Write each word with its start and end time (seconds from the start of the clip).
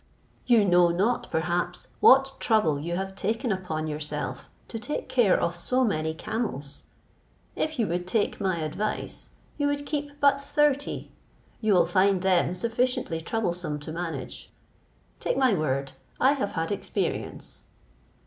You 0.47 0.65
know 0.65 0.89
not, 0.89 1.29
perhaps, 1.29 1.87
what 1.99 2.33
trouble 2.39 2.79
you 2.79 2.95
have 2.95 3.13
taken 3.13 3.51
upon 3.51 3.85
yourself, 3.85 4.49
to 4.67 4.79
take 4.79 5.07
care 5.07 5.39
of 5.39 5.55
so 5.55 5.83
many 5.83 6.15
camels. 6.15 6.85
If 7.55 7.77
you 7.77 7.85
would 7.85 8.07
take 8.07 8.41
my 8.41 8.61
advice, 8.61 9.29
you 9.59 9.67
would 9.67 9.85
keep 9.85 10.19
but 10.19 10.41
thirty; 10.41 11.11
you 11.59 11.73
will 11.73 11.85
find 11.85 12.23
them 12.23 12.55
sufficiently 12.55 13.21
troublesome 13.21 13.77
to 13.81 13.91
manage. 13.91 14.51
Take 15.19 15.37
my 15.37 15.53
word; 15.53 15.91
I 16.19 16.31
have 16.31 16.53
had 16.53 16.71
experience." 16.71 17.65